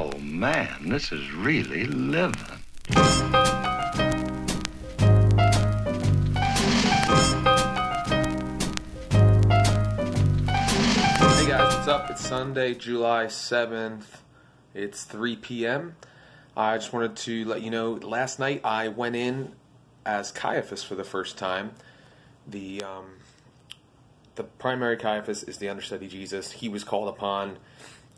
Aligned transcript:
Oh, 0.00 0.16
man, 0.18 0.90
this 0.90 1.10
is 1.10 1.32
really 1.32 1.84
living. 1.86 2.36
Hey 2.86 3.02
guys, 11.48 11.74
what's 11.74 11.88
up? 11.88 12.10
It's 12.12 12.24
Sunday, 12.24 12.74
July 12.74 13.24
7th. 13.24 14.04
It's 14.72 15.02
3 15.02 15.34
p.m. 15.34 15.96
I 16.56 16.76
just 16.76 16.92
wanted 16.92 17.16
to 17.16 17.44
let 17.46 17.62
you 17.62 17.70
know 17.70 17.94
last 17.94 18.38
night 18.38 18.60
I 18.62 18.86
went 18.86 19.16
in 19.16 19.50
as 20.06 20.30
Caiaphas 20.30 20.84
for 20.84 20.94
the 20.94 21.02
first 21.02 21.36
time. 21.36 21.72
The 22.46 22.84
um, 22.84 23.06
the 24.36 24.44
primary 24.44 24.96
Caiaphas 24.96 25.42
is 25.42 25.58
the 25.58 25.68
understudy 25.68 26.06
Jesus. 26.06 26.52
He 26.52 26.68
was 26.68 26.84
called 26.84 27.08
upon 27.08 27.58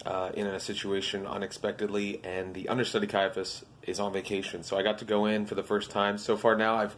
uh, 0.06 0.30
in 0.34 0.46
a 0.46 0.60
situation 0.60 1.26
unexpectedly, 1.26 2.20
and 2.24 2.54
the 2.54 2.68
understudy 2.68 3.06
Caiaphas 3.06 3.64
is 3.82 4.00
on 4.00 4.12
vacation. 4.12 4.62
So 4.62 4.76
I 4.76 4.82
got 4.82 4.98
to 4.98 5.04
go 5.04 5.26
in 5.26 5.46
for 5.46 5.54
the 5.54 5.62
first 5.62 5.90
time. 5.90 6.18
So 6.18 6.36
far 6.36 6.56
now, 6.56 6.76
I've 6.76 6.96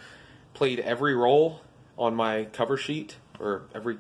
played 0.55 0.81
every 0.81 1.15
role 1.15 1.61
on 1.99 2.15
my 2.15 2.45
cover 2.45 2.77
sheet, 2.77 3.17
or 3.39 3.63
every 3.75 3.99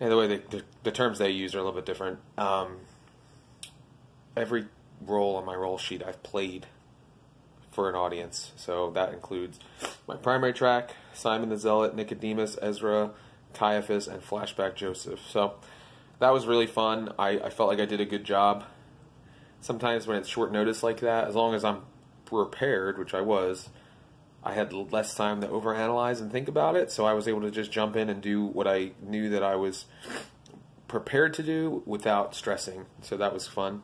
and 0.00 0.10
the 0.10 0.16
way 0.16 0.26
they, 0.26 0.38
the, 0.38 0.62
the 0.82 0.90
terms 0.90 1.18
they 1.18 1.30
use 1.30 1.54
are 1.54 1.58
a 1.58 1.62
little 1.62 1.76
bit 1.76 1.86
different. 1.86 2.18
Um, 2.36 2.78
every 4.36 4.66
role 5.06 5.36
on 5.36 5.44
my 5.44 5.54
role 5.54 5.78
sheet 5.78 6.02
I've 6.04 6.22
played 6.22 6.66
for 7.70 7.88
an 7.88 7.94
audience, 7.94 8.52
so 8.56 8.90
that 8.90 9.12
includes 9.12 9.58
my 10.06 10.16
primary 10.16 10.52
track, 10.52 10.94
Simon 11.14 11.48
the 11.48 11.56
Zealot, 11.56 11.94
Nicodemus, 11.94 12.58
Ezra, 12.60 13.12
Caiaphas, 13.54 14.08
and 14.08 14.22
Flashback 14.22 14.74
Joseph. 14.74 15.20
So 15.26 15.54
that 16.22 16.32
was 16.32 16.46
really 16.46 16.68
fun. 16.68 17.12
I, 17.18 17.30
I 17.30 17.50
felt 17.50 17.68
like 17.68 17.80
I 17.80 17.84
did 17.84 18.00
a 18.00 18.04
good 18.04 18.22
job. 18.22 18.62
Sometimes 19.60 20.06
when 20.06 20.16
it's 20.16 20.28
short 20.28 20.52
notice 20.52 20.84
like 20.84 21.00
that, 21.00 21.26
as 21.26 21.34
long 21.34 21.52
as 21.52 21.64
I'm 21.64 21.82
prepared, 22.24 22.96
which 22.96 23.12
I 23.12 23.20
was, 23.20 23.70
I 24.44 24.52
had 24.52 24.72
less 24.72 25.16
time 25.16 25.40
to 25.40 25.48
overanalyze 25.48 26.20
and 26.20 26.30
think 26.30 26.46
about 26.46 26.76
it, 26.76 26.92
so 26.92 27.04
I 27.04 27.12
was 27.14 27.26
able 27.26 27.40
to 27.40 27.50
just 27.50 27.72
jump 27.72 27.96
in 27.96 28.08
and 28.08 28.22
do 28.22 28.44
what 28.44 28.68
I 28.68 28.92
knew 29.02 29.30
that 29.30 29.42
I 29.42 29.56
was 29.56 29.86
prepared 30.86 31.34
to 31.34 31.42
do 31.42 31.82
without 31.86 32.36
stressing. 32.36 32.86
So 33.00 33.16
that 33.16 33.34
was 33.34 33.48
fun. 33.48 33.82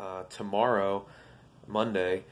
Uh, 0.00 0.22
tomorrow, 0.30 1.04
Monday, 1.66 2.24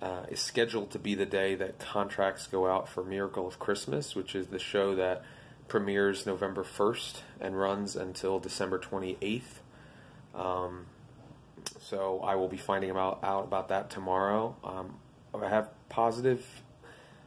uh, 0.00 0.22
is 0.30 0.40
scheduled 0.40 0.90
to 0.92 0.98
be 0.98 1.14
the 1.14 1.26
day 1.26 1.56
that 1.56 1.78
contracts 1.78 2.46
go 2.46 2.66
out 2.66 2.88
for 2.88 3.04
Miracle 3.04 3.46
of 3.46 3.58
Christmas, 3.58 4.14
which 4.14 4.34
is 4.34 4.46
the 4.46 4.58
show 4.58 4.94
that 4.94 5.22
premieres 5.68 6.26
November 6.26 6.64
1st 6.64 7.20
and 7.40 7.58
runs 7.58 7.96
until 7.96 8.38
December 8.38 8.78
28th. 8.78 9.42
Um, 10.34 10.86
so 11.80 12.20
I 12.20 12.36
will 12.36 12.48
be 12.48 12.56
finding 12.56 12.90
out, 12.90 13.20
out 13.22 13.44
about 13.44 13.68
that 13.68 13.90
tomorrow. 13.90 14.56
Um, 14.62 14.96
I 15.34 15.48
have 15.48 15.68
positive 15.88 16.44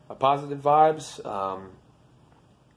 uh, 0.09 0.15
positive 0.15 0.59
vibes, 0.59 1.23
um, 1.25 1.69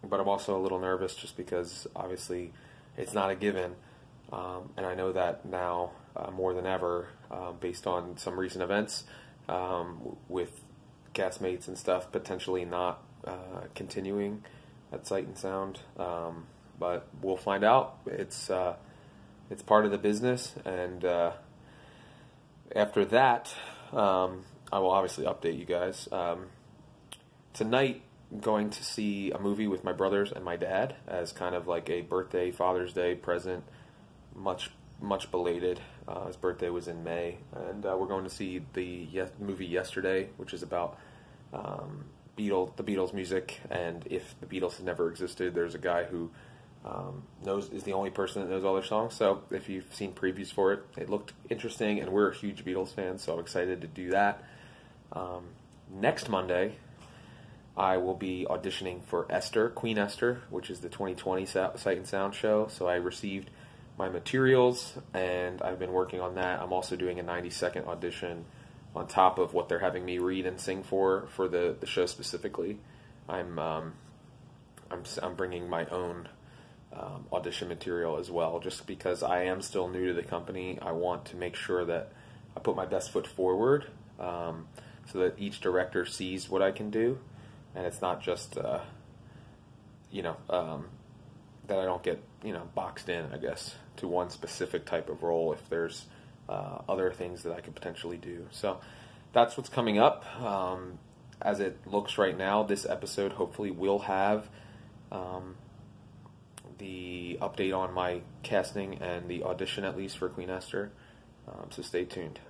but 0.05 0.21
I'm 0.21 0.29
also 0.29 0.59
a 0.59 0.61
little 0.61 0.79
nervous 0.79 1.15
just 1.15 1.37
because 1.37 1.87
obviously 1.97 2.53
it's 2.97 3.15
not 3.15 3.31
a 3.31 3.35
given, 3.35 3.75
um, 4.33 4.71
and 4.77 4.85
I 4.85 4.95
know 4.95 5.13
that 5.13 5.47
now 5.47 5.93
uh, 6.15 6.31
more 6.31 6.53
than 6.53 6.67
ever, 6.67 7.09
uh, 7.31 7.53
based 7.53 7.87
on 7.87 8.19
some 8.19 8.39
recent 8.39 8.63
events 8.63 9.05
um, 9.49 10.17
with 10.29 10.61
castmates 11.15 11.69
and 11.69 11.77
stuff 11.77 12.11
potentially 12.13 12.65
not 12.65 13.03
uh, 13.27 13.67
continuing 13.75 14.43
at 14.93 15.07
Sight 15.07 15.27
and 15.27 15.37
Sound. 15.37 15.81
Um, 15.98 16.47
but 16.79 17.09
we'll 17.21 17.37
find 17.37 17.65
out. 17.65 17.98
It's 18.07 18.51
uh, 18.51 18.77
it's 19.51 19.62
part 19.62 19.85
of 19.85 19.91
the 19.91 19.98
business, 19.98 20.55
and 20.65 21.05
uh, 21.05 21.33
after 22.75 23.05
that, 23.07 23.55
um, 23.93 24.45
I 24.73 24.79
will 24.79 24.91
obviously 24.91 25.27
update 25.27 25.59
you 25.59 25.65
guys. 25.65 26.09
Um, 26.11 26.47
tonight, 27.53 28.03
I'm 28.33 28.41
going 28.41 28.70
to 28.70 28.83
see 28.83 29.31
a 29.31 29.39
movie 29.39 29.67
with 29.69 29.85
my 29.85 29.92
brothers 29.92 30.33
and 30.33 30.45
my 30.45 30.57
dad 30.57 30.97
as 31.07 31.33
kind 31.33 31.55
of 31.55 31.69
like 31.69 31.89
a 31.91 32.01
birthday, 32.01 32.51
Father's 32.51 32.92
Day 32.92 33.14
present. 33.14 33.64
Much 34.35 34.70
much 35.01 35.30
belated. 35.30 35.80
Uh, 36.09 36.27
his 36.27 36.36
birthday 36.36 36.70
was 36.70 36.89
in 36.89 37.05
May, 37.05 37.39
and 37.69 37.85
uh, 37.85 37.97
we're 37.98 38.07
going 38.07 38.24
to 38.24 38.30
see 38.30 38.63
the 38.73 38.85
ye- 38.85 39.24
movie 39.39 39.67
yesterday, 39.67 40.30
which 40.36 40.55
is 40.55 40.63
about 40.63 40.98
um, 41.53 42.05
Beatle, 42.37 42.75
the 42.77 42.85
Beatles 42.85 43.13
music, 43.13 43.61
and 43.70 44.07
if 44.07 44.35
the 44.41 44.47
Beatles 44.47 44.77
had 44.77 44.87
never 44.87 45.11
existed, 45.11 45.55
there's 45.55 45.75
a 45.75 45.79
guy 45.79 46.05
who 46.05 46.31
um, 46.85 47.23
knows 47.45 47.69
is 47.70 47.85
the 47.85 47.93
only 47.93 48.11
person 48.11 48.43
that 48.43 48.51
knows 48.51 48.65
all 48.65 48.75
their 48.75 48.83
songs. 48.83 49.15
So 49.15 49.43
if 49.51 49.69
you've 49.69 49.95
seen 49.95 50.13
previews 50.13 50.53
for 50.53 50.73
it, 50.73 50.85
it 50.97 51.09
looked 51.11 51.33
interesting, 51.48 52.01
and 52.01 52.11
we're 52.11 52.31
a 52.31 52.35
huge 52.35 52.65
Beatles 52.65 52.95
fans, 52.95 53.23
so 53.23 53.35
I'm 53.35 53.41
excited 53.41 53.83
to 53.83 53.87
do 53.87 54.11
that. 54.11 54.42
Um, 55.13 55.45
next 55.91 56.29
Monday, 56.29 56.77
I 57.77 57.98
will 57.98 58.15
be 58.15 58.47
auditioning 58.48 59.03
for 59.05 59.27
Esther, 59.31 59.71
Queen 59.71 59.98
Esther, 59.98 60.42
which 60.51 60.71
is 60.71 60.81
the 60.81 60.89
2020 60.89 61.47
Sight 61.47 61.87
and 61.87 62.07
Sound 62.07 62.35
show. 62.35 62.69
So 62.69 62.87
I 62.87 62.97
received 62.97 63.51
my 63.98 64.09
materials, 64.09 64.95
and 65.15 65.63
I've 65.63 65.79
been 65.79 65.92
working 65.92 66.21
on 66.21 66.35
that. 66.35 66.61
I'm 66.61 66.73
also 66.73 66.97
doing 66.97 67.19
a 67.19 67.23
90 67.23 67.51
second 67.51 67.87
audition 67.87 68.45
on 68.95 69.07
top 69.07 69.39
of 69.39 69.55
what 69.55 69.69
they're 69.69 69.79
having 69.79 70.05
me 70.05 70.19
read 70.19 70.47
and 70.47 70.61
sing 70.61 70.83
for 70.83 71.27
for 71.29 71.48
the, 71.48 71.77
the 71.80 71.86
show 71.86 72.07
specifically. 72.07 72.79
I'm 73.29 73.58
um, 73.58 73.95
I'm 74.91 75.05
I'm 75.23 75.35
bringing 75.35 75.69
my 75.69 75.86
own 75.86 76.29
um, 76.92 77.27
audition 77.33 77.69
material 77.69 78.19
as 78.19 78.30
well, 78.30 78.61
just 78.61 78.86
because 78.86 79.23
I 79.23 79.45
am 79.45 79.63
still 79.63 79.89
new 79.89 80.08
to 80.08 80.13
the 80.13 80.23
company. 80.23 80.79
I 80.80 80.92
want 80.92 81.27
to 81.27 81.36
make 81.36 81.57
sure 81.57 81.85
that 81.85 82.13
I 82.57 82.61
put 82.61 82.77
my 82.77 82.85
best 82.85 83.11
foot 83.11 83.27
forward, 83.27 83.86
um, 84.20 84.69
so 85.11 85.20
that 85.20 85.39
each 85.39 85.61
director 85.61 86.05
sees 86.05 86.51
what 86.51 86.61
I 86.61 86.70
can 86.70 86.91
do, 86.91 87.19
and 87.74 87.86
it's 87.86 88.03
not 88.03 88.20
just 88.23 88.59
uh, 88.59 88.80
you 90.11 90.23
know 90.23 90.36
um, 90.51 90.86
that 91.67 91.79
I 91.79 91.85
don't 91.85 92.03
get 92.03 92.23
you 92.45 92.53
know 92.53 92.69
boxed 92.74 93.09
in. 93.09 93.33
I 93.33 93.39
guess 93.39 93.74
to 93.97 94.09
one 94.09 94.30
specific 94.30 94.85
type 94.85 95.09
of 95.09 95.23
role 95.23 95.53
if 95.53 95.69
there's 95.69 96.07
uh, 96.48 96.79
other 96.89 97.13
things 97.13 97.42
that 97.42 97.53
I 97.53 97.61
could 97.61 97.75
potentially 97.75 98.17
do. 98.17 98.47
So 98.51 98.80
that's 99.33 99.57
what's 99.57 99.69
coming 99.69 99.98
up. 99.98 100.25
Um, 100.41 100.98
as 101.41 101.61
it 101.61 101.79
looks 101.86 102.19
right 102.19 102.36
now, 102.36 102.63
this 102.63 102.86
episode 102.86 103.33
hopefully 103.33 103.70
will 103.70 104.01
have 104.01 104.48
um, 105.11 105.57
the 106.79 107.39
update 107.41 107.77
on 107.77 107.92
my 107.92 108.23
casting 108.42 108.98
and 108.98 109.29
the 109.29 109.42
audition 109.42 109.85
at 109.85 109.97
least 109.97 110.19
for 110.19 110.29
Queen 110.29 110.51
Esther. 110.51 110.92
Um, 111.48 111.67
so 111.70 111.83
stay 111.83 112.05
tuned. 112.05 112.41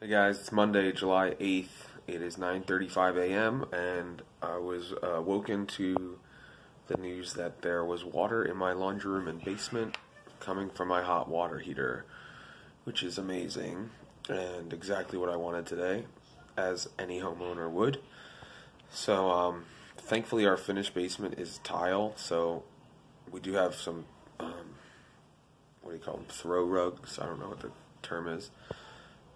Hey 0.00 0.08
guys, 0.08 0.40
it's 0.40 0.52
Monday, 0.52 0.90
July 0.92 1.36
8th. 1.40 1.68
It 2.08 2.20
is 2.20 2.36
9:35 2.36 3.16
a.m. 3.18 3.66
and 3.72 4.22
I 4.42 4.58
was 4.58 4.92
uh, 5.02 5.22
woken 5.22 5.66
to 5.78 6.18
the 6.88 6.96
news 6.96 7.34
that 7.34 7.62
there 7.62 7.84
was 7.84 8.04
water 8.04 8.44
in 8.44 8.56
my 8.56 8.72
laundry 8.72 9.12
room 9.12 9.28
and 9.28 9.42
basement 9.44 9.96
coming 10.42 10.68
from 10.68 10.88
my 10.88 11.02
hot 11.02 11.28
water 11.28 11.58
heater, 11.58 12.04
which 12.84 13.02
is 13.02 13.16
amazing 13.16 13.90
and 14.28 14.72
exactly 14.72 15.16
what 15.16 15.28
I 15.28 15.36
wanted 15.36 15.66
today, 15.66 16.04
as 16.56 16.88
any 16.98 17.20
homeowner 17.20 17.70
would. 17.70 18.00
So, 18.90 19.30
um, 19.30 19.64
thankfully, 19.96 20.44
our 20.46 20.56
finished 20.56 20.94
basement 20.94 21.38
is 21.38 21.58
tile, 21.58 22.12
so 22.16 22.64
we 23.30 23.40
do 23.40 23.52
have 23.52 23.74
some, 23.74 24.04
um, 24.40 24.74
what 25.80 25.92
do 25.92 25.96
you 25.96 26.02
call 26.02 26.16
them, 26.16 26.26
throw 26.28 26.64
rugs. 26.64 27.18
I 27.20 27.26
don't 27.26 27.38
know 27.38 27.48
what 27.48 27.60
the 27.60 27.70
term 28.02 28.26
is. 28.26 28.50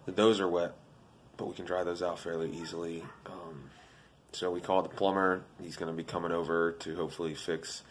Those 0.05 0.39
are 0.41 0.47
wet, 0.47 0.73
but 1.37 1.47
we 1.47 1.55
can 1.55 1.65
dry 1.65 1.83
those 1.83 2.01
out 2.01 2.19
fairly 2.19 2.51
easily. 2.51 3.03
Um, 3.25 3.71
so 4.33 4.51
we 4.51 4.59
called 4.59 4.85
the 4.85 4.89
plumber. 4.89 5.43
He's 5.61 5.77
going 5.77 5.91
to 5.91 5.95
be 5.95 6.03
coming 6.03 6.31
over 6.31 6.73
to 6.73 6.95
hopefully 6.95 7.33
fix 7.33 7.83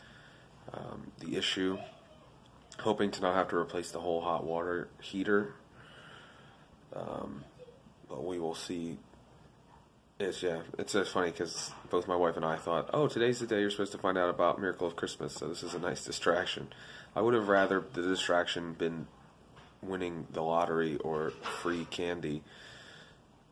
um, 0.73 1.13
the 1.21 1.37
issue. 1.37 1.79
Hoping 2.81 3.11
to 3.11 3.21
not 3.21 3.35
have 3.35 3.49
to 3.49 3.57
replace 3.57 3.91
the 3.91 4.01
whole 4.01 4.21
hot 4.21 4.45
water 4.45 4.89
heater. 5.01 5.55
Um, 6.95 7.45
but 8.09 8.25
we 8.25 8.39
will 8.39 8.55
see. 8.55 8.99
It's 10.19 10.43
yeah, 10.43 10.61
it's 10.79 10.95
funny 11.11 11.31
because 11.31 11.73
both 11.91 12.09
my 12.09 12.17
wife 12.17 12.37
and 12.37 12.45
I 12.45 12.57
thought, 12.57 12.89
oh, 12.95 13.07
today's 13.07 13.39
the 13.39 13.47
day 13.47 13.61
you're 13.61 13.71
supposed 13.71 13.93
to 13.93 13.99
find 13.99 14.17
out 14.17 14.31
about 14.31 14.59
Miracle 14.59 14.87
of 14.87 14.97
Christmas, 14.97 15.35
so 15.35 15.49
this 15.49 15.63
is 15.63 15.75
a 15.75 15.79
nice 15.79 16.05
distraction. 16.05 16.69
I 17.15 17.21
would 17.21 17.35
have 17.35 17.49
rather 17.49 17.85
the 17.93 18.01
distraction 18.01 18.73
been 18.73 19.09
winning 19.83 20.27
the 20.33 20.43
lottery 20.43 20.97
or 20.99 21.31
free 21.61 21.87
candy, 21.91 22.43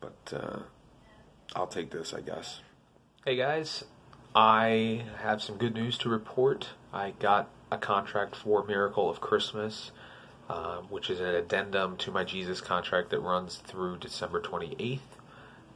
but 0.01 0.33
uh, 0.33 0.61
I'll 1.55 1.67
take 1.67 1.91
this, 1.91 2.15
I 2.15 2.23
guess. 2.23 2.61
Hey 3.27 3.37
guys, 3.37 3.85
I 4.35 5.05
have 5.23 5.43
some 5.43 5.59
good 5.59 5.75
news 5.75 5.99
to 5.99 6.09
report. 6.09 6.69
I 6.93 7.13
got 7.13 7.49
a 7.75 7.79
contract 7.79 8.37
for 8.37 8.65
Miracle 8.65 9.11
of 9.11 9.21
Christmas, 9.21 9.91
uh, 10.49 10.79
which 10.89 11.11
is 11.11 11.21
an 11.21 11.35
addendum 11.35 11.97
to 11.99 12.11
my 12.11 12.25
Jesus 12.25 12.61
contract 12.61 13.11
that 13.11 13.21
runs 13.21 13.57
through 13.57 13.99
December 13.99 14.41
28th. 14.41 15.01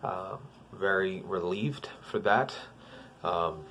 Um, 0.02 0.38
very 0.72 1.20
relieved 1.22 1.88
for 2.00 2.18
that. 2.20 2.54
Um, 3.22 3.64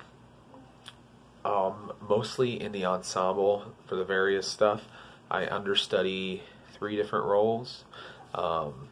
um, 1.44 1.92
mostly 2.06 2.60
in 2.60 2.72
the 2.72 2.84
ensemble 2.84 3.72
for 3.86 3.96
the 3.96 4.04
various 4.04 4.46
stuff. 4.46 4.82
I 5.30 5.46
understudy 5.46 6.42
three 6.74 6.96
different 6.96 7.24
roles. 7.24 7.84
Um, 8.34 8.88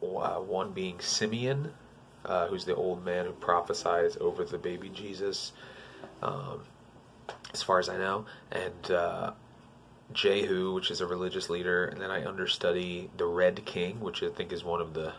one 0.00 0.72
being 0.72 1.00
Simeon, 1.00 1.72
uh, 2.24 2.46
who's 2.46 2.64
the 2.64 2.74
old 2.74 3.04
man 3.04 3.26
who 3.26 3.32
prophesies 3.32 4.16
over 4.20 4.44
the 4.44 4.58
baby 4.58 4.88
Jesus, 4.88 5.52
um, 6.22 6.62
as 7.58 7.62
far 7.62 7.78
as 7.80 7.88
I 7.88 7.96
know, 7.96 8.24
and 8.52 8.90
uh, 8.90 9.32
Jehu, 10.12 10.72
which 10.74 10.90
is 10.90 11.00
a 11.00 11.06
religious 11.06 11.50
leader, 11.50 11.84
and 11.84 12.00
then 12.00 12.10
I 12.10 12.24
understudy 12.24 13.10
the 13.16 13.26
Red 13.26 13.64
King, 13.64 14.00
which 14.00 14.22
I 14.22 14.28
think 14.28 14.52
is 14.52 14.64
one 14.64 14.80
of 14.80 14.94
the 14.94 15.12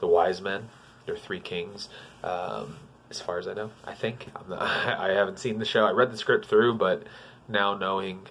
the 0.00 0.06
wise 0.06 0.40
men. 0.40 0.68
There 1.04 1.14
are 1.14 1.18
three 1.18 1.40
kings, 1.40 1.88
um, 2.22 2.76
as 3.10 3.20
far 3.20 3.38
as 3.38 3.48
I 3.48 3.54
know. 3.54 3.70
I 3.84 3.94
think 3.94 4.28
not, 4.48 4.62
i 4.62 5.10
haven't 5.12 5.38
seen 5.38 5.58
the 5.58 5.64
show. 5.64 5.84
I 5.84 5.90
read 5.90 6.12
the 6.12 6.16
script 6.16 6.46
through, 6.46 6.74
but 6.74 7.02
now 7.48 7.74
knowing 7.74 8.26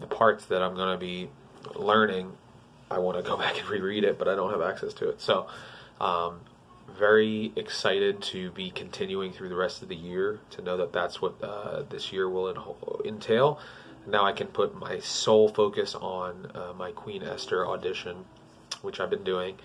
the 0.00 0.06
parts 0.06 0.46
that 0.46 0.62
I'm 0.62 0.74
going 0.74 0.92
to 0.92 0.98
be 0.98 1.28
learning, 1.74 2.32
I 2.90 2.98
want 2.98 3.18
to 3.18 3.22
go 3.22 3.36
back 3.44 3.58
and 3.58 3.68
reread 3.68 4.04
it, 4.04 4.18
but 4.18 4.28
I 4.28 4.34
don't 4.34 4.50
have 4.50 4.62
access 4.62 4.92
to 4.94 5.10
it. 5.10 5.20
So, 5.20 5.46
um, 6.00 6.40
very 6.88 7.52
excited 7.56 8.22
to 8.22 8.50
be 8.52 8.70
continuing 8.70 9.32
through 9.32 9.48
the 9.48 9.56
rest 9.56 9.82
of 9.82 9.88
the 9.88 9.96
year 9.96 10.40
to 10.50 10.62
know 10.62 10.76
that 10.76 10.92
that's 10.92 11.20
what 11.20 11.42
uh, 11.42 11.82
this 11.88 12.12
year 12.12 12.28
will 12.28 13.02
entail. 13.04 13.58
Now 14.06 14.24
I 14.24 14.32
can 14.32 14.48
put 14.48 14.74
my 14.74 14.98
sole 14.98 15.48
focus 15.48 15.94
on 15.94 16.50
uh, 16.54 16.72
my 16.76 16.92
Queen 16.92 17.22
Esther 17.22 17.66
audition, 17.66 18.24
which 18.82 19.00
I've 19.00 19.10
been 19.10 19.24
doing. 19.24 19.56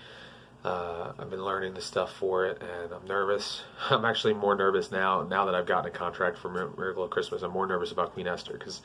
Uh, 0.64 1.12
I've 1.18 1.30
been 1.30 1.44
learning 1.44 1.74
the 1.74 1.80
stuff 1.80 2.12
for 2.12 2.46
it, 2.46 2.60
and 2.60 2.92
I'm 2.92 3.06
nervous. 3.06 3.62
I'm 3.90 4.04
actually 4.04 4.34
more 4.34 4.54
nervous 4.54 4.90
now. 4.90 5.22
Now 5.22 5.46
that 5.46 5.54
I've 5.54 5.66
gotten 5.66 5.90
a 5.90 5.94
contract 5.94 6.38
for 6.38 6.48
Miracle 6.50 7.04
of 7.04 7.10
Christmas, 7.10 7.42
I'm 7.42 7.52
more 7.52 7.66
nervous 7.66 7.92
about 7.92 8.12
Queen 8.12 8.26
Esther 8.26 8.54
because 8.54 8.82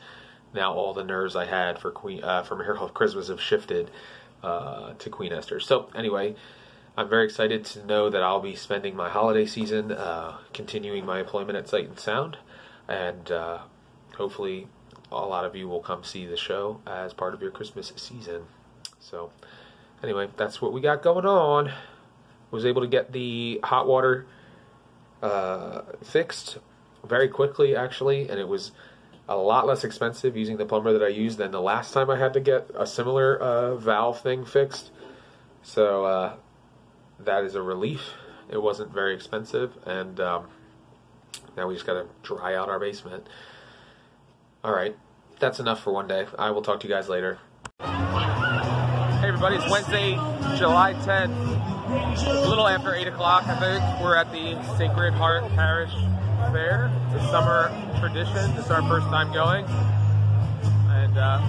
now 0.54 0.72
all 0.72 0.94
the 0.94 1.04
nerves 1.04 1.36
I 1.36 1.44
had 1.44 1.78
for 1.78 1.90
Queen 1.90 2.22
uh, 2.22 2.42
for 2.42 2.56
Miracle 2.56 2.86
of 2.86 2.94
Christmas 2.94 3.28
have 3.28 3.40
shifted 3.40 3.90
uh, 4.42 4.94
to 4.94 5.10
Queen 5.10 5.32
Esther. 5.32 5.60
So 5.60 5.90
anyway, 5.94 6.36
I'm 6.98 7.10
very 7.10 7.26
excited 7.26 7.66
to 7.66 7.84
know 7.84 8.08
that 8.08 8.22
I'll 8.22 8.40
be 8.40 8.54
spending 8.54 8.96
my 8.96 9.10
holiday 9.10 9.44
season 9.44 9.92
uh, 9.92 10.38
continuing 10.54 11.04
my 11.04 11.20
employment 11.20 11.58
at 11.58 11.68
Sight 11.68 11.86
and 11.86 12.00
Sound, 12.00 12.38
and 12.88 13.30
uh, 13.30 13.58
hopefully 14.16 14.66
a 15.12 15.16
lot 15.16 15.44
of 15.44 15.54
you 15.54 15.68
will 15.68 15.80
come 15.80 16.04
see 16.04 16.24
the 16.24 16.38
show 16.38 16.80
as 16.86 17.12
part 17.12 17.34
of 17.34 17.42
your 17.42 17.50
Christmas 17.50 17.92
season. 17.96 18.44
So 18.98 19.30
anyway, 20.02 20.28
that's 20.38 20.62
what 20.62 20.72
we 20.72 20.80
got 20.80 21.02
going 21.02 21.26
on. 21.26 21.70
Was 22.50 22.64
able 22.64 22.80
to 22.80 22.88
get 22.88 23.12
the 23.12 23.60
hot 23.62 23.86
water 23.86 24.26
uh, 25.22 25.82
fixed 26.02 26.56
very 27.04 27.28
quickly, 27.28 27.76
actually, 27.76 28.30
and 28.30 28.40
it 28.40 28.48
was 28.48 28.72
a 29.28 29.36
lot 29.36 29.66
less 29.66 29.84
expensive 29.84 30.34
using 30.34 30.56
the 30.56 30.64
plumber 30.64 30.94
that 30.94 31.02
I 31.02 31.08
used 31.08 31.36
than 31.36 31.50
the 31.50 31.60
last 31.60 31.92
time 31.92 32.08
I 32.08 32.16
had 32.16 32.32
to 32.32 32.40
get 32.40 32.70
a 32.74 32.86
similar 32.86 33.36
uh, 33.36 33.76
valve 33.76 34.22
thing 34.22 34.46
fixed. 34.46 34.90
So 35.62 36.04
uh, 36.04 36.36
that 37.20 37.44
is 37.44 37.54
a 37.54 37.62
relief. 37.62 38.12
It 38.48 38.62
wasn't 38.62 38.92
very 38.92 39.14
expensive, 39.14 39.76
and 39.86 40.20
um, 40.20 40.48
now 41.56 41.66
we 41.66 41.74
just 41.74 41.86
got 41.86 41.94
to 41.94 42.06
dry 42.22 42.54
out 42.54 42.68
our 42.68 42.78
basement. 42.78 43.26
All 44.62 44.72
right, 44.72 44.96
that's 45.40 45.58
enough 45.58 45.82
for 45.82 45.92
one 45.92 46.06
day. 46.06 46.26
I 46.38 46.50
will 46.50 46.62
talk 46.62 46.80
to 46.80 46.88
you 46.88 46.94
guys 46.94 47.08
later. 47.08 47.38
Hey 47.80 49.28
everybody, 49.28 49.56
it's 49.56 49.70
Wednesday, 49.70 50.12
July 50.56 50.94
10th. 50.94 51.66
A 52.26 52.48
little 52.48 52.66
after 52.66 52.94
8 52.94 53.08
o'clock, 53.08 53.46
I 53.46 53.58
think. 53.58 54.02
We're 54.02 54.16
at 54.16 54.30
the 54.32 54.60
Sacred 54.76 55.14
Heart 55.14 55.48
Parish 55.50 55.92
Fair. 56.52 56.90
It's 57.12 57.24
a 57.24 57.28
summer 57.28 57.70
tradition. 57.98 58.54
This 58.54 58.66
is 58.66 58.70
our 58.70 58.82
first 58.88 59.06
time 59.06 59.32
going. 59.32 59.64
And 60.90 61.16
uh, 61.16 61.40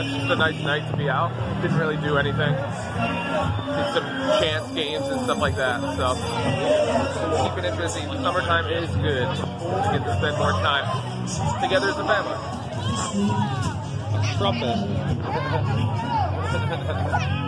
it's 0.00 0.14
just 0.14 0.30
a 0.30 0.36
nice 0.36 0.60
night 0.62 0.90
to 0.90 0.96
be 0.96 1.08
out. 1.08 1.32
Didn't 1.62 1.78
really 1.78 1.96
do 1.96 2.16
anything. 2.18 2.54
Did 2.54 3.94
some 3.94 4.04
chance 4.40 4.70
games 4.72 5.06
and 5.06 5.20
stuff 5.22 5.38
like 5.38 5.56
that. 5.56 5.80
So 5.96 6.14
keeping 7.48 7.64
it 7.64 7.76
busy. 7.76 8.00
Summertime 8.22 8.66
is 8.66 8.90
good. 8.96 9.28
We 9.28 9.98
get 9.98 10.04
to 10.04 10.16
spend 10.18 10.38
more 10.38 10.52
time 10.52 10.86
together 11.62 11.88
as 11.90 11.98
a 11.98 12.04
family. 12.04 12.38
Trumpet. 14.36 14.78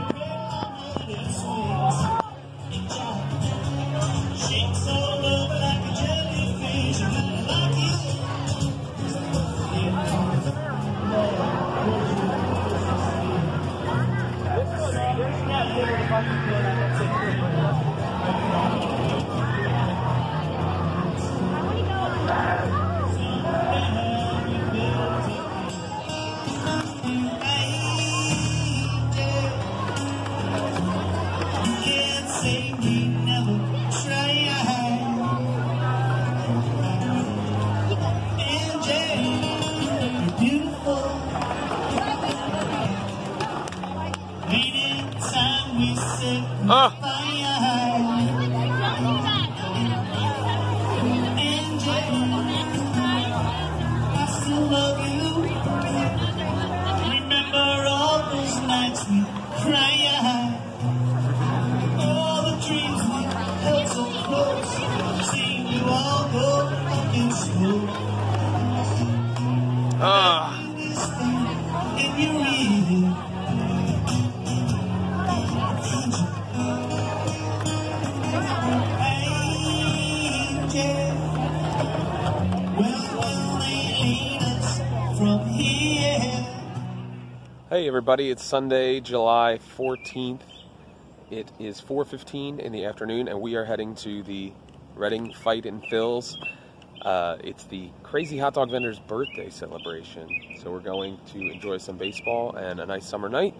love 54.71 54.99
you. 55.09 55.29
Remember 57.15 57.87
all 57.89 58.19
those 58.33 58.57
nights 58.63 59.03
we 59.09 59.21
cry 59.63 59.95
out. 60.25 60.53
All 61.99 62.43
the 62.51 62.57
dreams 62.67 63.03
we 63.03 63.23
held 63.65 63.89
so 63.89 64.05
close 64.25 64.71
seem 65.31 65.67
you 65.67 65.85
all 65.87 66.29
go 66.33 66.49
in 67.15 67.31
slow. 67.33 67.89
Ah. 70.01 70.63
Angel. 80.75 81.06
Hey 87.69 87.89
everybody, 87.89 88.31
it's 88.31 88.45
Sunday, 88.45 89.01
July 89.01 89.59
14th. 89.77 90.39
It 91.33 91.51
is 91.59 91.81
4.15 91.81 92.61
in 92.61 92.71
the 92.71 92.85
afternoon 92.85 93.27
and 93.27 93.41
we 93.41 93.57
are 93.57 93.65
heading 93.65 93.97
to 93.97 94.23
the 94.23 94.53
Reading 94.95 95.33
Fightin' 95.33 95.83
Phils. 95.91 96.37
Uh, 97.03 97.39
it's 97.43 97.65
the 97.65 97.91
Crazy 98.05 98.39
Hot 98.39 98.55
Dog 98.55 98.71
Vendor's 98.71 99.01
birthday 99.01 99.51
celebration. 99.51 100.29
So 100.63 100.71
we're 100.71 100.79
going 100.79 101.19
to 101.33 101.41
enjoy 101.51 101.79
some 101.79 101.97
baseball 101.97 102.55
and 102.55 102.79
a 102.79 102.87
nice 102.87 103.05
summer 103.05 103.29
night. 103.29 103.57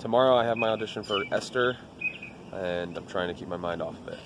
Tomorrow 0.00 0.34
I 0.34 0.44
have 0.44 0.56
my 0.56 0.70
audition 0.70 1.04
for 1.04 1.22
Esther 1.30 1.76
and 2.52 2.96
I'm 2.98 3.06
trying 3.06 3.28
to 3.28 3.34
keep 3.34 3.46
my 3.46 3.56
mind 3.56 3.80
off 3.80 3.94
of 4.00 4.08
it. 4.08 4.18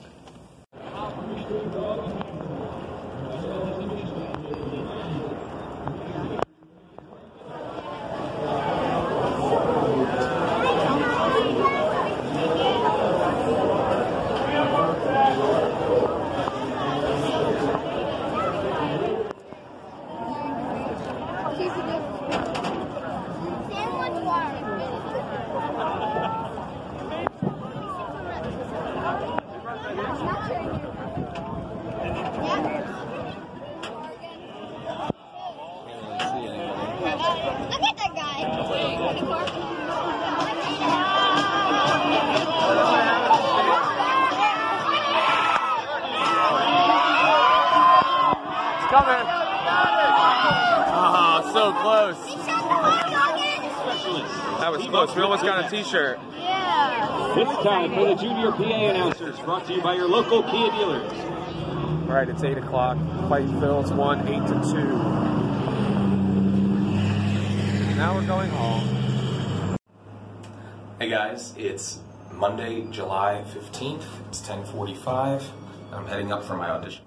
Coming. 49.68 50.94
Oh, 50.94 51.50
so 51.52 51.72
close. 51.72 52.20
That 54.60 54.70
was 54.72 54.86
close. 54.86 55.14
We 55.14 55.22
almost 55.22 55.42
got 55.42 55.64
a 55.64 55.68
T-shirt. 55.70 56.18
Yeah. 56.36 57.38
It's 57.38 57.62
time 57.62 57.94
for 57.94 58.06
the 58.06 58.14
Junior 58.14 58.50
PA 58.52 58.64
announcers, 58.64 59.38
brought 59.40 59.66
to 59.66 59.74
you 59.74 59.82
by 59.82 59.94
your 59.94 60.08
local 60.08 60.42
Kia 60.42 60.70
dealers. 60.70 61.12
All 61.12 62.14
right, 62.14 62.28
it's 62.28 62.42
eight 62.42 62.58
o'clock. 62.58 62.98
Fight 63.28 63.48
Phil's 63.60 63.92
won 63.92 64.26
eight 64.26 64.46
to 64.46 64.54
two. 64.72 64.88
Now 67.96 68.14
we're 68.14 68.26
going 68.26 68.50
home. 68.50 69.76
Hey 70.98 71.10
guys, 71.10 71.54
it's 71.56 72.00
Monday, 72.32 72.86
July 72.90 73.44
15th. 73.54 74.04
It's 74.28 74.40
10:45. 74.40 75.42
I'm 75.92 76.06
heading 76.06 76.32
up 76.32 76.44
for 76.44 76.56
my 76.56 76.70
audition. 76.70 77.04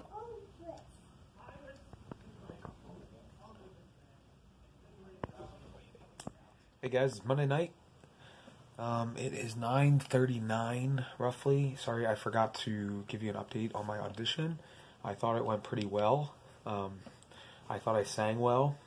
Hey 6.83 6.89
guys, 6.89 7.17
it's 7.17 7.23
Monday 7.23 7.45
night. 7.45 7.73
Um, 8.79 9.15
it 9.15 9.33
is 9.33 9.53
9:39 9.53 11.05
roughly. 11.19 11.75
Sorry, 11.79 12.07
I 12.07 12.15
forgot 12.15 12.55
to 12.65 13.03
give 13.07 13.21
you 13.21 13.29
an 13.29 13.35
update 13.35 13.69
on 13.75 13.85
my 13.85 13.99
audition. 13.99 14.57
I 15.03 15.13
thought 15.13 15.37
it 15.37 15.45
went 15.45 15.61
pretty 15.61 15.85
well. 15.85 16.33
Um, 16.65 17.01
I 17.69 17.77
thought 17.77 17.95
I 17.95 18.01
sang 18.01 18.39
well, 18.39 18.79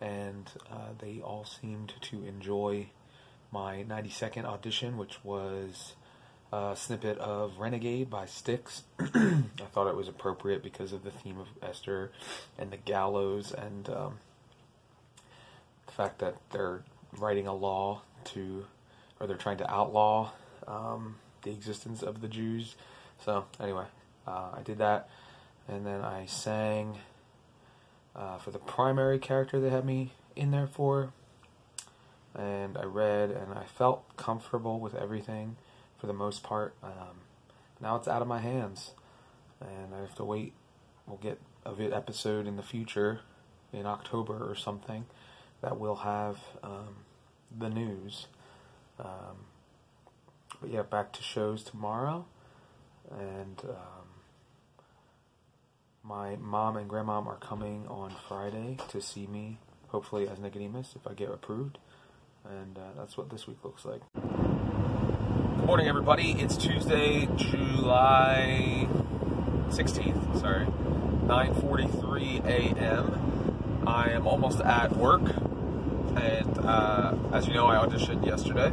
and 0.00 0.50
uh, 0.68 0.88
they 0.98 1.20
all 1.20 1.44
seemed 1.44 1.92
to 2.00 2.24
enjoy 2.24 2.88
my 3.52 3.84
90 3.84 4.10
second 4.10 4.46
audition, 4.46 4.98
which 4.98 5.22
was 5.24 5.94
a 6.52 6.74
snippet 6.74 7.16
of 7.18 7.60
Renegade 7.60 8.10
by 8.10 8.26
Styx. 8.26 8.82
I 8.98 9.68
thought 9.72 9.86
it 9.86 9.94
was 9.94 10.08
appropriate 10.08 10.64
because 10.64 10.92
of 10.92 11.04
the 11.04 11.12
theme 11.12 11.38
of 11.38 11.46
Esther 11.62 12.10
and 12.58 12.72
the 12.72 12.76
gallows 12.76 13.52
and 13.52 13.88
um, 13.88 14.18
fact 15.98 16.20
that 16.20 16.36
they're 16.50 16.84
writing 17.18 17.48
a 17.48 17.54
law 17.54 18.02
to, 18.22 18.64
or 19.18 19.26
they're 19.26 19.36
trying 19.36 19.58
to 19.58 19.68
outlaw 19.68 20.30
um, 20.68 21.16
the 21.42 21.50
existence 21.50 22.02
of 22.02 22.20
the 22.20 22.28
Jews. 22.28 22.76
So, 23.24 23.46
anyway, 23.58 23.86
uh, 24.24 24.50
I 24.56 24.62
did 24.62 24.78
that, 24.78 25.10
and 25.66 25.84
then 25.84 26.02
I 26.02 26.26
sang 26.26 26.98
uh, 28.14 28.38
for 28.38 28.52
the 28.52 28.60
primary 28.60 29.18
character 29.18 29.58
they 29.60 29.70
had 29.70 29.84
me 29.84 30.12
in 30.36 30.52
there 30.52 30.68
for, 30.68 31.12
and 32.32 32.78
I 32.78 32.84
read, 32.84 33.32
and 33.32 33.52
I 33.52 33.64
felt 33.64 34.16
comfortable 34.16 34.78
with 34.78 34.94
everything 34.94 35.56
for 35.98 36.06
the 36.06 36.12
most 36.12 36.44
part. 36.44 36.74
Um, 36.80 37.22
now 37.80 37.96
it's 37.96 38.06
out 38.06 38.22
of 38.22 38.28
my 38.28 38.38
hands, 38.38 38.92
and 39.60 39.92
I 39.92 39.98
have 39.98 40.14
to 40.14 40.24
wait. 40.24 40.52
We'll 41.08 41.16
get 41.16 41.40
a 41.64 41.74
vid 41.74 41.92
episode 41.92 42.46
in 42.46 42.56
the 42.56 42.62
future, 42.62 43.22
in 43.72 43.84
October 43.84 44.48
or 44.48 44.54
something, 44.54 45.06
that 45.60 45.78
we'll 45.78 45.96
have 45.96 46.38
um, 46.62 46.96
the 47.56 47.68
news. 47.68 48.26
Um, 48.98 49.46
but 50.60 50.70
yeah, 50.70 50.82
back 50.82 51.12
to 51.12 51.22
shows 51.22 51.62
tomorrow, 51.62 52.26
and 53.10 53.60
um, 53.64 54.08
my 56.02 56.36
mom 56.36 56.76
and 56.76 56.88
grandmom 56.90 57.26
are 57.26 57.36
coming 57.36 57.86
on 57.88 58.14
Friday 58.28 58.78
to 58.88 59.00
see 59.00 59.26
me, 59.26 59.58
hopefully 59.88 60.28
as 60.28 60.38
Nicodemus 60.38 60.94
if 60.96 61.06
I 61.06 61.14
get 61.14 61.28
approved, 61.30 61.78
and 62.48 62.76
uh, 62.76 62.92
that's 62.96 63.16
what 63.16 63.30
this 63.30 63.46
week 63.46 63.58
looks 63.62 63.84
like. 63.84 64.00
Good 64.14 65.66
morning, 65.66 65.86
everybody. 65.88 66.32
It's 66.32 66.56
Tuesday, 66.56 67.28
July 67.36 68.88
16th. 69.68 70.40
Sorry, 70.40 70.66
9:43 71.26 72.44
a.m. 72.46 73.84
I 73.86 74.10
am 74.10 74.26
almost 74.26 74.60
at 74.60 74.96
work, 74.96 75.22
and 76.16 76.58
uh, 76.58 77.14
as 77.32 77.46
you 77.46 77.54
know, 77.54 77.66
I 77.66 77.76
auditioned 77.84 78.24
yesterday. 78.26 78.72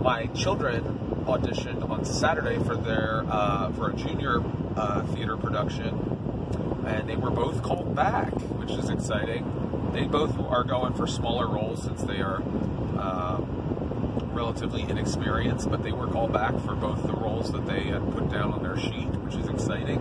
My 0.00 0.26
children 0.28 0.82
auditioned 1.26 1.88
on 1.88 2.04
Saturday 2.04 2.58
for 2.64 2.76
their 2.76 3.24
uh, 3.28 3.72
for 3.72 3.90
a 3.90 3.94
junior 3.94 4.42
uh, 4.76 5.04
theater 5.06 5.36
production, 5.36 6.82
and 6.86 7.08
they 7.08 7.16
were 7.16 7.30
both 7.30 7.62
called 7.62 7.94
back, 7.94 8.32
which 8.32 8.72
is 8.72 8.90
exciting. 8.90 9.90
They 9.92 10.04
both 10.04 10.38
are 10.38 10.64
going 10.64 10.94
for 10.94 11.06
smaller 11.06 11.46
roles 11.46 11.82
since 11.84 12.02
they 12.02 12.20
are 12.20 12.36
um, 12.98 13.62
relatively 14.32 14.82
inexperienced, 14.82 15.70
but 15.70 15.82
they 15.82 15.92
were 15.92 16.06
called 16.06 16.32
back 16.32 16.58
for 16.60 16.74
both 16.74 17.02
the 17.06 17.12
roles 17.12 17.52
that 17.52 17.66
they 17.66 17.84
had 17.84 18.10
put 18.12 18.30
down 18.30 18.52
on 18.52 18.62
their 18.62 18.78
sheet, 18.78 19.08
which 19.20 19.34
is 19.34 19.48
exciting. 19.48 19.98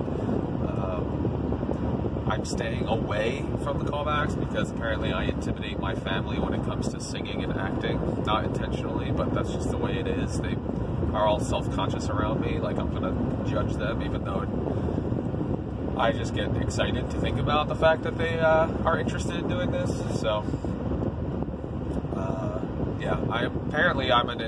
I'm 2.32 2.46
staying 2.46 2.88
away 2.88 3.44
from 3.62 3.80
the 3.80 3.92
callbacks 3.92 4.40
because 4.40 4.72
apparently 4.72 5.12
I 5.12 5.26
intimidate 5.26 5.80
my 5.80 5.96
family 5.96 6.40
when 6.40 6.54
it 6.54 6.64
comes 6.64 6.88
to 6.94 7.02
singing 7.02 7.44
and 7.44 7.60
acting. 7.60 8.24
Not 8.26 8.46
intentionally, 8.46 9.12
but 9.12 9.34
that's 9.34 9.52
just 9.52 9.70
the 9.70 9.76
way 9.76 10.00
it 10.00 10.08
is. 10.08 10.40
They 10.40 10.56
are 11.14 11.28
all 11.28 11.42
self-conscious 11.42 12.08
around 12.08 12.40
me, 12.40 12.58
like 12.60 12.78
I'm 12.78 12.90
gonna 12.94 13.46
judge 13.50 13.74
them, 13.74 14.02
even 14.02 14.24
though 14.24 14.48
I 16.00 16.14
just 16.14 16.34
get 16.34 16.56
excited 16.56 17.12
to 17.12 17.20
think 17.20 17.38
about 17.38 17.68
the 17.68 17.76
fact 17.76 18.04
that 18.04 18.18
they 18.18 18.40
uh, 18.40 18.70
are 18.86 18.98
interested 18.98 19.36
in 19.36 19.50
doing 19.50 19.72
this. 19.72 19.92
So, 20.22 20.46
uh, 22.16 22.62
yeah, 22.98 23.20
I 23.30 23.44
apparently 23.44 24.10
I'm 24.10 24.30
an 24.30 24.40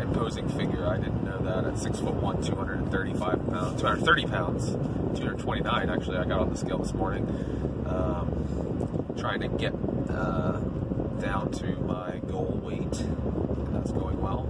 imposing 0.00 0.48
figure. 0.48 0.86
I 0.86 0.96
didn't 0.96 1.24
know 1.24 1.38
that 1.40 1.64
at 1.64 1.78
six 1.78 2.00
foot 2.00 2.14
one, 2.14 2.42
235 2.42 3.50
pounds, 3.50 3.82
230 3.82 4.26
pounds, 4.28 4.97
229 5.18 5.90
actually. 5.90 6.16
I 6.16 6.24
got 6.24 6.40
on 6.40 6.50
the 6.50 6.56
scale 6.56 6.78
this 6.78 6.94
morning, 6.94 7.26
um, 7.86 9.14
trying 9.18 9.40
to 9.40 9.48
get 9.48 9.74
uh, 10.08 10.58
down 11.20 11.50
to 11.52 11.66
my 11.80 12.18
goal 12.30 12.60
weight. 12.62 13.04
That's 13.72 13.90
going 13.90 14.20
well. 14.20 14.44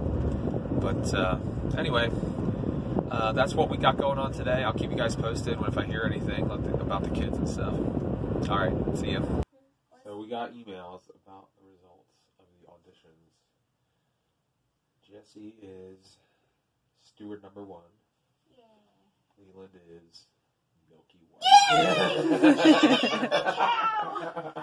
But 0.79 1.13
uh, 1.13 1.39
anyway, 1.77 2.09
uh, 3.11 3.31
that's 3.33 3.53
what 3.53 3.69
we 3.69 3.77
got 3.77 3.97
going 3.97 4.19
on 4.19 4.31
today. 4.31 4.63
I'll 4.63 4.73
keep 4.73 4.91
you 4.91 4.97
guys 4.97 5.15
posted 5.15 5.57
if 5.67 5.77
I 5.77 5.85
hear 5.85 6.03
anything 6.03 6.45
about 6.45 7.03
the 7.03 7.09
kids 7.09 7.37
and 7.37 7.49
stuff. 7.49 7.73
All 8.49 8.57
right, 8.57 8.97
see 8.97 9.11
ya. 9.11 9.21
So 10.03 10.17
we 10.17 10.29
got 10.29 10.53
emails 10.53 11.01
about 11.25 11.49
the 11.57 11.65
results 11.65 12.13
of 12.39 12.45
the 12.61 12.67
auditions. 12.67 13.29
Jesse 15.07 15.55
is 15.61 16.17
steward 17.01 17.43
number 17.43 17.63
one. 17.63 17.89
Yeah. 18.55 18.63
Leland 19.37 19.71
is 19.75 20.25
Milky 21.69 22.87
Way. 22.87 23.29